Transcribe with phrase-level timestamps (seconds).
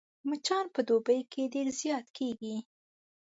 [0.29, 2.55] مچان په دوبي کې ډېر زيات کېږي